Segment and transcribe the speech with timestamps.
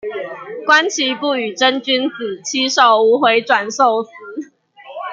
[0.65, 4.09] 觀棋不語真君子，起手無回轉壽司